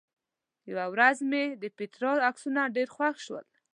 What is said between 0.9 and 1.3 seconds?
ورځ